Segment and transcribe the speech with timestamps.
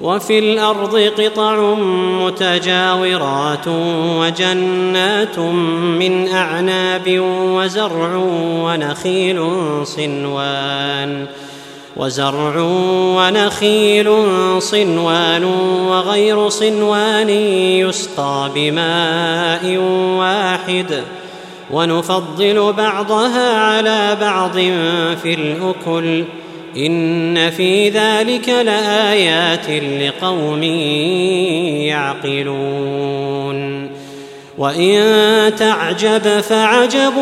[0.00, 1.74] وفي الأرض قطع
[2.24, 3.68] متجاورات
[4.18, 5.38] وجنات
[5.98, 7.18] من أعناب
[7.54, 8.16] وزرع
[8.64, 9.50] ونخيل
[9.86, 11.26] صنوان
[11.96, 12.54] وزرع
[13.16, 14.08] ونخيل
[14.58, 15.44] صنوان
[15.88, 19.76] وغير صنوان يسقى بماء
[20.18, 21.02] واحد
[21.70, 24.52] ونفضل بعضها على بعض
[25.22, 26.24] في الأكل
[26.76, 30.62] إن في ذلك لآيات لقوم
[31.82, 33.90] يعقلون.
[34.58, 37.12] وإن تعجب فعجب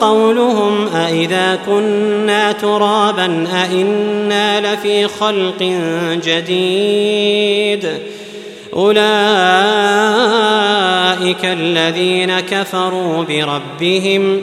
[0.00, 5.62] قولهم أإذا كنا ترابا أإنا لفي خلق
[6.24, 7.88] جديد.
[8.76, 9.00] أولئك
[11.44, 14.42] الذين كفروا بربهم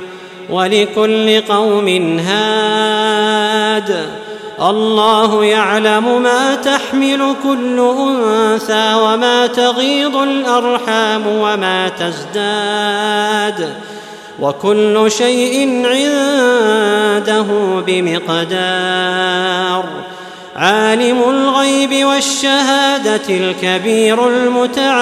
[0.51, 4.05] ولكل قوم هاد.
[4.61, 13.73] الله يعلم ما تحمل كل أنثى وما تغيض الأرحام وما تزداد.
[14.39, 17.45] وكل شيء عنده
[17.87, 19.85] بمقدار.
[20.55, 25.01] عالم الغيب والشهادة الكبير المتعال.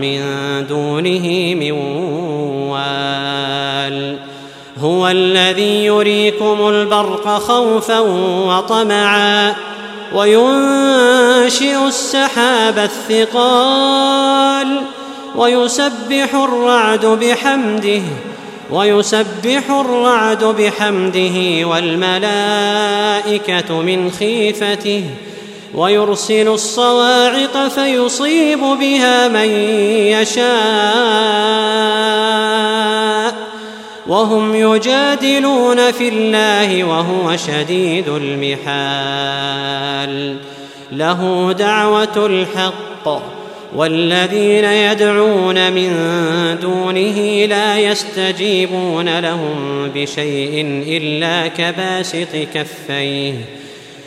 [0.00, 0.20] من
[0.68, 1.72] دونه من
[2.70, 4.18] وال
[4.78, 7.98] هو الذي يريكم البرق خوفا
[8.48, 9.54] وطمعا
[10.14, 14.80] وينشئ السحاب الثقال
[15.36, 18.02] ويسبح الرعد بحمده
[18.70, 23.00] ويسبح الرعد بحمده والملائكة
[23.80, 25.04] من خيفته
[25.76, 29.50] ويرسل الصواعق فيصيب بها من
[30.20, 30.46] يشاء
[34.06, 39.36] وهم يجادلون في الله وهو شديد المحال.
[40.92, 43.22] له دعوة الحق
[43.76, 45.90] والذين يدعون من
[46.62, 53.34] دونه لا يستجيبون لهم بشيء إلا كباسط كفيه.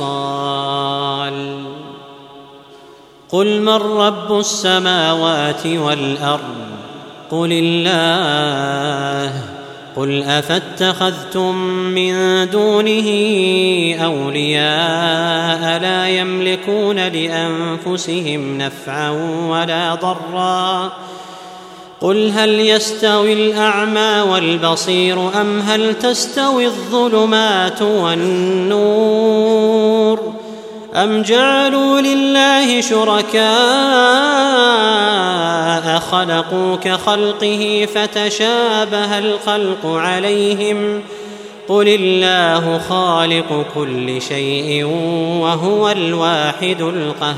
[3.30, 6.56] قل من رب السماوات والأرض؟
[7.32, 9.42] قل الله.
[9.96, 11.56] قل أفاتخذتم
[11.96, 12.14] من
[12.50, 13.10] دونه
[14.06, 19.10] أولياء لا يملكون لأنفسهم نفعا
[19.50, 20.92] ولا ضرا.
[22.02, 29.58] قل هل يستوي الأعمى والبصير أم هل تستوي الظلمات والنور
[30.96, 33.48] أم جعلوا لله شركاء
[36.00, 41.02] خلقوا كخلقه فتشابه الخلق عليهم
[41.68, 44.84] قل الله خالق كل شيء
[45.42, 47.38] وهو الواحد القهار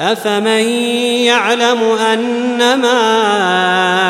[0.00, 0.68] أفمن
[1.24, 1.82] يعلم
[2.12, 2.98] أنما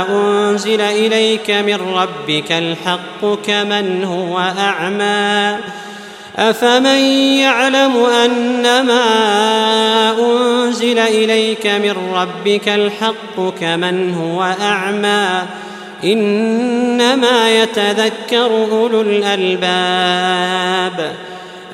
[0.09, 5.56] أنزل إليك من ربك الحق كمن هو أعمى؟
[6.37, 6.99] أفمن
[7.41, 9.05] يعلم أنما
[10.19, 15.43] أنزل إليك من ربك الحق كمن هو أعمى؟
[16.05, 19.77] إنما يتذكر أولو الألباب.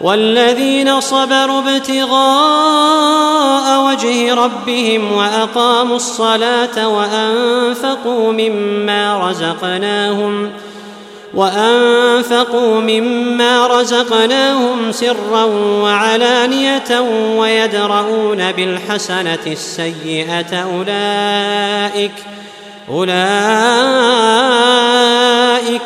[0.00, 3.06] والذين صبروا ابتغاء
[3.86, 10.50] وجه ربهم وأقاموا الصلاة وأنفقوا مما رزقناهم
[11.34, 15.44] وأنفقوا مما رزقناهم سرا
[15.82, 17.00] وعلانية
[17.36, 22.12] ويدرؤون بالحسنة السيئة أولئك
[22.90, 23.16] أولئك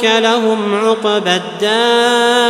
[0.05, 2.50] لهم عقبى الدار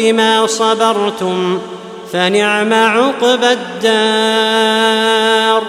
[0.00, 1.58] بما صبرتم
[2.12, 5.62] فنعم عقبى الدار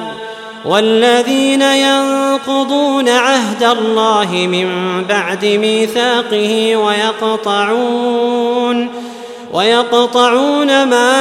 [0.65, 4.67] والذين ينقضون عهد الله من
[5.09, 8.89] بعد ميثاقه ويقطعون
[9.53, 11.13] ويقطعون ما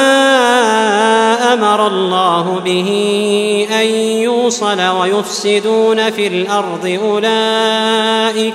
[1.52, 2.88] أمر الله به
[3.80, 3.86] أن
[4.22, 8.54] يوصل ويفسدون في الأرض أولئك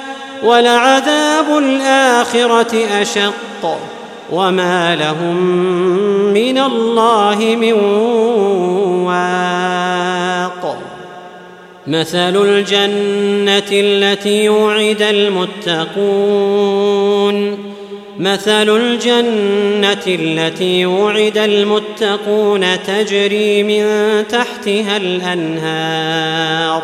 [0.43, 3.79] ولعذاب الآخرة أشق
[4.31, 5.35] وما لهم
[6.33, 7.73] من الله من
[9.03, 10.77] واق.
[11.87, 16.51] مثل الجنة التي وعد المتقون.
[18.19, 23.83] مثل الجنة التي وعد المتقون تجري من
[24.27, 26.83] تحتها الأنهار.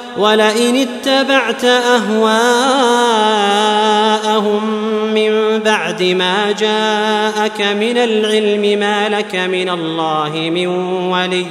[0.17, 2.21] ولئن اتبعت أهواءهم
[5.13, 10.67] من بعد ما جاءك من العلم ما لك من الله من
[11.11, 11.45] ولي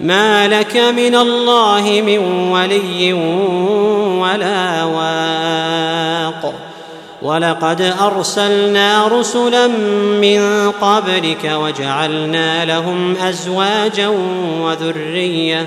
[0.00, 2.18] ما لك من الله من
[2.52, 3.12] ولي
[4.22, 6.54] ولا واق.
[7.22, 9.66] ولقد أرسلنا رسلا
[10.20, 14.08] من قبلك وجعلنا لهم أزواجا
[14.60, 15.66] وذرية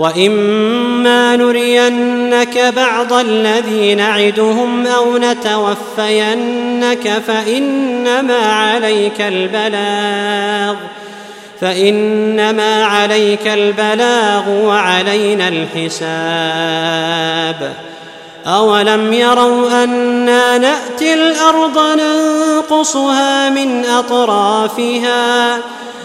[0.00, 10.74] واما نرينك بعض الذي نعدهم أو نتوفينك فانما عليك البلاغ
[11.60, 16.00] فانما عليك البلاغ وعلينا الحساب
[18.46, 25.58] اولم يروا أنا ناتي الأرض ننقصها من اطرافها